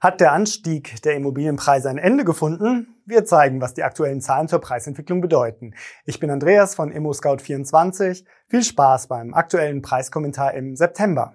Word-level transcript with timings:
Hat 0.00 0.22
der 0.22 0.32
Anstieg 0.32 1.02
der 1.02 1.14
Immobilienpreise 1.14 1.90
ein 1.90 1.98
Ende 1.98 2.24
gefunden? 2.24 2.96
Wir 3.04 3.26
zeigen, 3.26 3.60
was 3.60 3.74
die 3.74 3.82
aktuellen 3.82 4.22
Zahlen 4.22 4.48
zur 4.48 4.58
Preisentwicklung 4.58 5.20
bedeuten. 5.20 5.74
Ich 6.06 6.18
bin 6.18 6.30
Andreas 6.30 6.74
von 6.74 6.90
ImmoScout24. 6.90 8.24
Viel 8.48 8.64
Spaß 8.64 9.08
beim 9.08 9.34
aktuellen 9.34 9.82
Preiskommentar 9.82 10.54
im 10.54 10.74
September. 10.74 11.34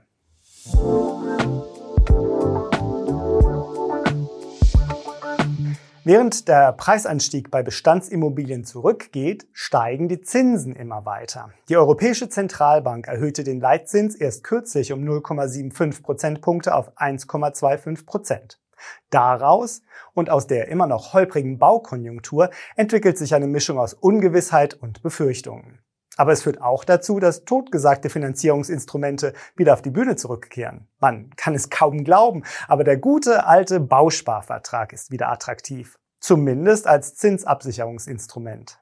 Während 6.07 6.47
der 6.47 6.71
Preisanstieg 6.73 7.49
bei 7.49 7.63
Bestandsimmobilien 7.63 8.63
zurückgeht, 8.63 9.47
steigen 9.53 10.07
die 10.07 10.21
Zinsen 10.21 10.75
immer 10.75 11.03
weiter. 11.03 11.49
Die 11.67 11.77
Europäische 11.77 12.29
Zentralbank 12.29 13.07
erhöhte 13.07 13.43
den 13.43 13.59
Leitzins 13.59 14.13
erst 14.13 14.43
kürzlich 14.43 14.93
um 14.93 15.03
0,75 15.03 16.03
Prozentpunkte 16.03 16.75
auf 16.75 16.95
1,25 16.95 18.05
Prozent. 18.05 18.61
Daraus 19.09 19.81
und 20.13 20.29
aus 20.29 20.45
der 20.45 20.67
immer 20.67 20.85
noch 20.85 21.13
holprigen 21.13 21.57
Baukonjunktur 21.57 22.51
entwickelt 22.75 23.17
sich 23.17 23.33
eine 23.33 23.47
Mischung 23.47 23.79
aus 23.79 23.95
Ungewissheit 23.95 24.75
und 24.75 25.01
Befürchtungen. 25.01 25.79
Aber 26.17 26.31
es 26.31 26.43
führt 26.43 26.61
auch 26.61 26.83
dazu, 26.83 27.19
dass 27.19 27.45
totgesagte 27.45 28.09
Finanzierungsinstrumente 28.09 29.33
wieder 29.55 29.73
auf 29.73 29.81
die 29.81 29.91
Bühne 29.91 30.15
zurückkehren. 30.15 30.87
Man 30.99 31.29
kann 31.35 31.55
es 31.55 31.69
kaum 31.69 32.03
glauben, 32.03 32.43
aber 32.67 32.83
der 32.83 32.97
gute 32.97 33.45
alte 33.45 33.79
Bausparvertrag 33.79 34.93
ist 34.93 35.11
wieder 35.11 35.29
attraktiv. 35.29 35.97
Zumindest 36.19 36.87
als 36.87 37.15
Zinsabsicherungsinstrument. 37.15 38.79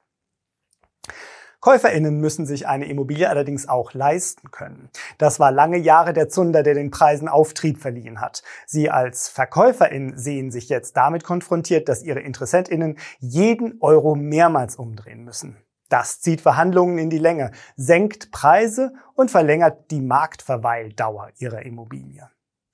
KäuferInnen 1.64 2.20
müssen 2.20 2.44
sich 2.44 2.66
eine 2.66 2.84
Immobilie 2.84 3.26
allerdings 3.26 3.70
auch 3.70 3.94
leisten 3.94 4.50
können. 4.50 4.90
Das 5.16 5.40
war 5.40 5.50
lange 5.50 5.78
Jahre 5.78 6.12
der 6.12 6.28
Zunder, 6.28 6.62
der 6.62 6.74
den 6.74 6.90
Preisen 6.90 7.26
Auftrieb 7.26 7.80
verliehen 7.80 8.20
hat. 8.20 8.42
Sie 8.66 8.90
als 8.90 9.30
VerkäuferInnen 9.30 10.18
sehen 10.18 10.50
sich 10.50 10.68
jetzt 10.68 10.94
damit 10.94 11.24
konfrontiert, 11.24 11.88
dass 11.88 12.02
ihre 12.02 12.20
InteressentInnen 12.20 12.98
jeden 13.18 13.80
Euro 13.80 14.14
mehrmals 14.14 14.76
umdrehen 14.76 15.24
müssen. 15.24 15.56
Das 15.94 16.20
zieht 16.20 16.40
Verhandlungen 16.40 16.98
in 16.98 17.08
die 17.08 17.18
Länge, 17.18 17.52
senkt 17.76 18.32
Preise 18.32 18.94
und 19.14 19.30
verlängert 19.30 19.92
die 19.92 20.00
Marktverweildauer 20.00 21.30
ihrer 21.38 21.64
Immobilie. 21.64 22.28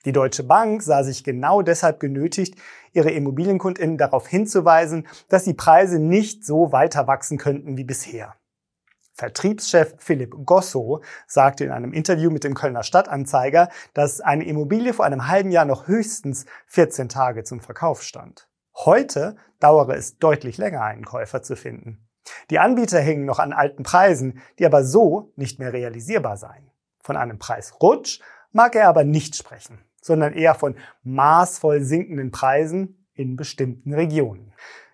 Die 0.05 0.11
Deutsche 0.11 0.41
Bank 0.41 0.81
sah 0.81 1.03
sich 1.03 1.23
genau 1.23 1.61
deshalb 1.61 1.99
genötigt, 1.99 2.55
ihre 2.93 3.11
Immobilienkundinnen 3.11 3.99
darauf 3.99 4.27
hinzuweisen, 4.27 5.07
dass 5.29 5.43
die 5.43 5.53
Preise 5.53 5.99
nicht 5.99 6.43
so 6.43 6.71
weiter 6.71 7.05
wachsen 7.05 7.37
könnten 7.37 7.77
wie 7.77 7.83
bisher. 7.83 8.33
Vertriebschef 9.13 9.93
Philipp 9.99 10.33
Gosso 10.43 11.03
sagte 11.27 11.63
in 11.63 11.69
einem 11.69 11.93
Interview 11.93 12.31
mit 12.31 12.43
dem 12.43 12.55
Kölner 12.55 12.81
Stadtanzeiger, 12.81 13.69
dass 13.93 14.19
eine 14.19 14.45
Immobilie 14.45 14.93
vor 14.93 15.05
einem 15.05 15.27
halben 15.27 15.51
Jahr 15.51 15.65
noch 15.65 15.85
höchstens 15.85 16.47
14 16.65 17.07
Tage 17.07 17.43
zum 17.43 17.59
Verkauf 17.59 18.01
stand. 18.01 18.49
Heute 18.73 19.35
dauere 19.59 19.95
es 19.95 20.17
deutlich 20.17 20.57
länger, 20.57 20.81
einen 20.81 21.05
Käufer 21.05 21.43
zu 21.43 21.55
finden. 21.55 22.07
Die 22.49 22.59
Anbieter 22.59 22.99
hängen 22.99 23.25
noch 23.25 23.39
an 23.39 23.53
alten 23.53 23.83
Preisen, 23.83 24.41
die 24.59 24.65
aber 24.65 24.83
so 24.83 25.31
nicht 25.35 25.59
mehr 25.59 25.73
realisierbar 25.73 26.37
seien. 26.37 26.69
Von 27.01 27.17
einem 27.17 27.39
Preisrutsch 27.39 28.19
mag 28.51 28.75
er 28.75 28.87
aber 28.87 29.03
nicht 29.03 29.35
sprechen, 29.35 29.79
sondern 30.01 30.33
eher 30.33 30.55
von 30.55 30.75
maßvoll 31.03 31.81
sinkenden 31.81 32.31
Preisen 32.31 33.07
in 33.13 33.35
bestimmten 33.35 33.93
Regionen. 33.93 34.53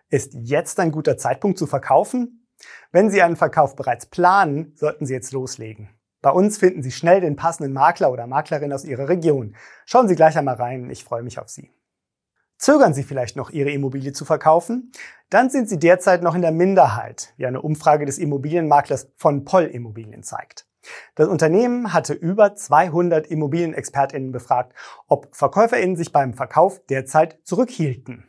Ist 0.10 0.34
jetzt 0.34 0.80
ein 0.80 0.92
guter 0.92 1.18
Zeitpunkt 1.18 1.58
zu 1.58 1.68
verkaufen? 1.68 2.48
Wenn 2.92 3.10
Sie 3.10 3.22
einen 3.22 3.36
Verkauf 3.36 3.76
bereits 3.76 4.06
planen, 4.06 4.74
sollten 4.76 5.06
Sie 5.06 5.14
jetzt 5.14 5.34
loslegen. 5.34 5.90
Bei 6.22 6.32
uns 6.32 6.58
finden 6.58 6.82
Sie 6.82 6.92
schnell 6.92 7.22
den 7.22 7.36
passenden 7.36 7.74
Makler 7.74 8.12
oder 8.12 8.26
Maklerin 8.26 8.74
aus 8.74 8.86
Ihrer 8.86 9.10
Region. 9.10 9.56
Schauen 9.86 10.08
Sie 10.08 10.16
gleich 10.16 10.38
einmal 10.38 10.56
rein, 10.56 10.90
ich 10.90 11.04
freue 11.04 11.24
mich 11.24 11.40
auf 11.40 11.50
Sie. 11.50 11.72
Zögern 12.58 12.94
Sie 12.94 13.04
vielleicht 13.04 13.36
noch, 13.36 13.50
Ihre 13.52 13.72
Immobilie 13.72 14.14
zu 14.14 14.26
verkaufen? 14.26 14.92
Dann 15.30 15.50
sind 15.50 15.70
Sie 15.70 15.78
derzeit 15.78 16.24
noch 16.24 16.36
in 16.36 16.42
der 16.42 16.52
Minderheit, 16.52 17.34
wie 17.38 17.46
eine 17.46 17.62
Umfrage 17.62 18.06
des 18.06 18.18
Immobilienmaklers 18.18 19.12
von 19.16 19.46
Poll 19.46 19.66
Immobilien 19.66 20.24
zeigt. 20.24 20.68
Das 21.16 21.28
Unternehmen 21.28 21.94
hatte 21.94 22.14
über 22.14 22.56
200 22.56 23.28
Immobilienexpertinnen 23.28 24.32
befragt, 24.32 24.74
ob 25.08 25.36
Verkäuferinnen 25.36 25.98
sich 25.98 26.12
beim 26.12 26.34
Verkauf 26.34 26.82
derzeit 26.88 27.40
zurückhielten. 27.44 28.26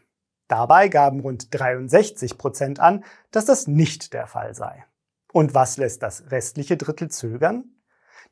Dabei 0.49 0.88
gaben 0.88 1.21
rund 1.21 1.55
63 1.55 2.38
Prozent 2.38 2.81
an, 2.81 3.05
dass 3.31 3.44
das 3.44 3.67
nicht 3.67 4.12
der 4.12 4.27
Fall 4.27 4.55
sei. 4.55 4.84
Und 5.33 5.55
was 5.55 5.77
lässt 5.77 6.03
das 6.03 6.31
restliche 6.31 6.77
Drittel 6.77 7.11
zögern? 7.11 7.65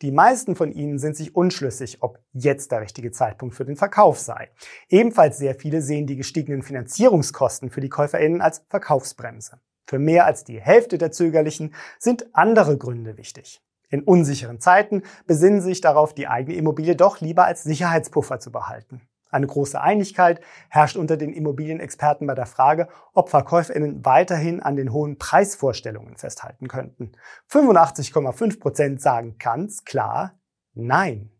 Die 0.03 0.11
meisten 0.11 0.57
von 0.57 0.73
ihnen 0.73 0.99
sind 0.99 1.17
sich 1.17 1.35
unschlüssig, 1.35 2.03
ob 2.03 2.19
jetzt 2.33 2.73
der 2.73 2.81
richtige 2.81 3.11
Zeitpunkt 3.11 3.55
für 3.55 3.65
den 3.65 3.77
Verkauf 3.77 4.19
sei. 4.19 4.51
Ebenfalls 4.89 5.39
sehr 5.39 5.55
viele 5.55 5.83
sehen 5.83 6.07
die 6.07 6.17
gestiegenen 6.17 6.63
Finanzierungskosten 6.63 7.71
für 7.71 7.81
die 7.81 7.89
KäuferInnen 7.89 8.41
als 8.41 8.65
Verkaufsbremse. 8.69 9.61
Für 9.87 9.99
mehr 9.99 10.27
als 10.27 10.45
die 10.45 10.61
Hälfte 10.61 10.99
der 10.99 11.13
Zögerlichen 11.13 11.75
sind 11.99 12.27
andere 12.35 12.77
Gründe 12.77 13.17
wichtig. 13.17 13.63
In 13.89 14.03
unsicheren 14.03 14.61
Zeiten 14.61 15.03
besinnen 15.27 15.61
sich 15.61 15.81
darauf, 15.81 16.13
die 16.13 16.27
eigene 16.27 16.57
Immobilie 16.57 16.97
doch 16.97 17.21
lieber 17.21 17.45
als 17.45 17.63
Sicherheitspuffer 17.63 18.41
zu 18.41 18.51
behalten. 18.51 19.01
Eine 19.37 19.49
große 19.49 19.79
Einigkeit 19.79 20.41
herrscht 20.71 20.97
unter 20.97 21.19
den 21.19 21.35
Immobilienexperten 21.35 22.27
bei 22.27 22.35
der 22.35 22.47
Frage, 22.47 22.89
ob 23.13 23.29
VerkäuferInnen 23.29 24.03
weiterhin 24.03 24.61
an 24.61 24.77
den 24.77 24.95
hohen 24.95 25.19
Preisvorstellungen 25.19 26.17
festhalten 26.17 26.69
könnten. 26.69 27.13
85,5 27.51 28.59
Prozent 28.59 29.03
sagen 29.03 29.37
ganz 29.39 29.85
klar 29.85 30.41
Nein. 30.73 31.31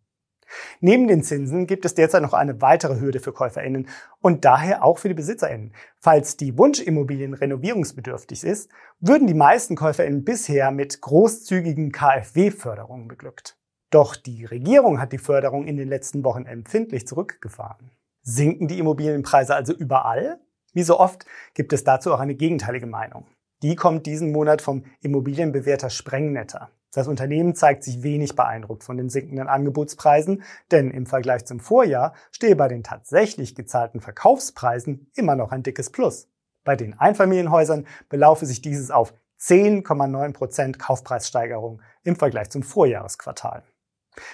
Neben 0.81 1.09
den 1.09 1.23
Zinsen 1.23 1.67
gibt 1.67 1.87
es 1.87 1.95
derzeit 1.95 2.21
noch 2.21 2.35
eine 2.35 2.61
weitere 2.61 3.01
Hürde 3.01 3.19
für 3.19 3.33
KäuferInnen 3.33 3.89
und 4.21 4.45
daher 4.45 4.85
auch 4.85 4.99
für 4.99 5.09
die 5.09 5.15
BesitzerInnen. 5.15 5.73
Falls 5.99 6.37
die 6.37 6.59
Wunschimmobilien 6.59 7.33
renovierungsbedürftig 7.33 8.45
ist, 8.45 8.71
würden 9.01 9.27
die 9.27 9.33
meisten 9.33 9.75
KäuferInnen 9.75 10.23
bisher 10.23 10.71
mit 10.71 11.01
großzügigen 11.01 11.93
KfW-Förderungen 11.93 13.09
beglückt. 13.09 13.56
Doch 13.91 14.17
die 14.17 14.45
Regierung 14.45 15.01
hat 15.01 15.13
die 15.13 15.19
Förderung 15.19 15.67
in 15.67 15.77
den 15.77 15.89
letzten 15.89 16.25
Wochen 16.25 16.45
empfindlich 16.45 17.07
zurückgefahren. 17.07 17.91
Sinken 18.23 18.67
die 18.67 18.79
Immobilienpreise 18.79 19.55
also 19.55 19.73
überall? 19.73 20.41
Wie 20.73 20.83
so 20.83 20.99
oft 20.99 21.25
gibt 21.55 21.73
es 21.73 21.85
dazu 21.85 22.13
auch 22.13 22.21
eine 22.21 22.35
gegenteilige 22.35 22.87
Meinung. 22.87 23.27
Die 23.63 23.77
kommt 23.77 24.07
diesen 24.07 24.33
Monat 24.33 24.61
vom 24.61 24.85
Immobilienbewerter 25.01 25.89
Sprengnetter. 25.89 26.71
Das 26.93 27.09
Unternehmen 27.09 27.55
zeigt 27.55 27.85
sich 27.85 28.03
wenig 28.03 28.37
beeindruckt 28.37 28.83
von 28.83 28.97
den 28.97 29.09
sinkenden 29.09 29.49
Angebotspreisen, 29.49 30.43
denn 30.71 30.91
im 30.91 31.07
Vergleich 31.07 31.45
zum 31.45 31.61
Vorjahr 31.61 32.15
stehe 32.31 32.57
bei 32.57 32.69
den 32.69 32.83
tatsächlich 32.83 33.55
gezahlten 33.55 34.01
Verkaufspreisen 34.01 35.11
immer 35.15 35.37
noch 35.37 35.53
ein 35.53 35.63
dickes 35.63 35.91
Plus. 35.91 36.29
Bei 36.65 36.75
den 36.75 36.99
Einfamilienhäusern 36.99 37.87
belaufe 38.09 38.47
sich 38.47 38.61
dieses 38.61 38.91
auf 38.91 39.15
10,9 39.41 40.33
Prozent 40.33 40.79
Kaufpreissteigerung 40.79 41.81
im 42.03 42.17
Vergleich 42.17 42.51
zum 42.51 42.63
Vorjahresquartal. 42.63 43.63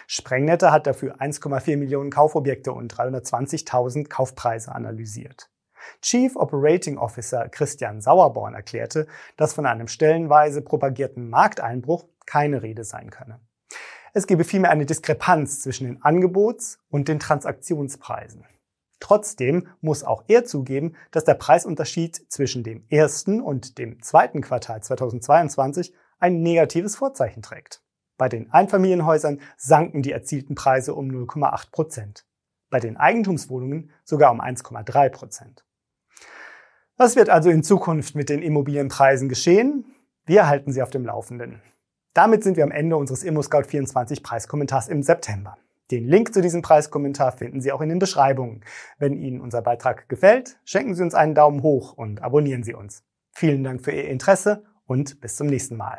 Sprengnetter 0.07 0.73
hat 0.73 0.87
dafür 0.87 1.17
1,4 1.17 1.77
Millionen 1.77 2.11
Kaufobjekte 2.11 2.73
und 2.73 2.95
320.000 2.95 4.09
Kaufpreise 4.09 4.75
analysiert. 4.75 5.51
Chief 6.01 6.37
Operating 6.37 6.99
Officer 6.99 7.49
Christian 7.49 8.01
Sauerborn 8.01 8.55
erklärte, 8.55 9.07
dass 9.37 9.53
von 9.53 9.67
einem 9.67 9.89
stellenweise 9.89 10.63
propagierten 10.63 11.29
Markteinbruch 11.29 12.07
keine 12.27 12.63
Rede 12.63 12.85
sein 12.85 13.11
könne. 13.11 13.41
Es 14.15 14.27
gebe 14.27 14.45
vielmehr 14.45 14.71
eine 14.71 14.87
Diskrepanz 14.87 15.61
zwischen 15.61 15.87
den 15.87 16.03
Angebots- 16.03 16.79
und 16.91 17.09
den 17.09 17.19
Transaktionspreisen. 17.19 18.45
Trotzdem 19.01 19.67
muss 19.81 20.05
auch 20.05 20.23
er 20.29 20.45
zugeben, 20.45 20.95
dass 21.11 21.25
der 21.25 21.35
Preisunterschied 21.35 22.31
zwischen 22.31 22.63
dem 22.63 22.85
ersten 22.89 23.41
und 23.41 23.79
dem 23.79 24.01
zweiten 24.03 24.43
Quartal 24.43 24.83
2022 24.83 25.93
ein 26.21 26.43
negatives 26.43 26.95
Vorzeichen 26.95 27.43
trägt. 27.43 27.83
Bei 28.23 28.29
den 28.29 28.53
Einfamilienhäusern 28.53 29.41
sanken 29.57 30.01
die 30.01 30.13
erzielten 30.13 30.55
Preise 30.55 30.95
um 30.95 31.09
0,8 31.09 31.73
Prozent. 31.73 32.25
Bei 32.71 32.79
den 32.79 32.97
Eigentumswohnungen 32.97 33.91
sogar 34.05 34.31
um 34.31 34.41
1,3 34.41 35.09
Prozent. 35.09 35.65
Was 36.97 37.17
wird 37.17 37.31
also 37.31 37.51
in 37.51 37.65
Zukunft 37.65 38.15
mit 38.15 38.29
den 38.29 38.41
Immobilienpreisen 38.41 39.29
geschehen? 39.29 39.87
Wir 40.25 40.47
halten 40.47 40.71
Sie 40.71 40.85
auf 40.85 40.91
dem 40.91 41.05
Laufenden. 41.05 41.63
Damit 42.15 42.45
sind 42.45 42.57
wir 42.57 42.63
am 42.63 42.71
Ende 42.71 42.97
unseres 42.97 43.25
ImmoScout24 43.25 44.23
Preiskommentars 44.23 44.87
im 44.87 45.03
September. 45.03 45.57
Den 45.91 46.07
Link 46.07 46.33
zu 46.33 46.43
diesem 46.43 46.63
Preiskommentar 46.63 47.33
finden 47.33 47.61
Sie 47.61 47.73
auch 47.73 47.81
in 47.81 47.89
den 47.89 47.99
Beschreibungen. 47.99 48.63
Wenn 49.01 49.17
Ihnen 49.17 49.41
unser 49.41 49.63
Beitrag 49.63 50.09
gefällt, 50.09 50.61
schenken 50.65 50.95
Sie 50.95 51.03
uns 51.03 51.17
einen 51.17 51.35
Daumen 51.35 51.65
hoch 51.65 51.95
und 51.95 52.23
abonnieren 52.23 52.63
Sie 52.63 52.75
uns. 52.75 53.03
Vielen 53.33 53.65
Dank 53.65 53.83
für 53.83 53.91
Ihr 53.91 54.09
Interesse 54.09 54.63
und 54.87 55.21
bis 55.21 55.35
zum 55.35 55.49
nächsten 55.49 55.77
Mal. 55.77 55.99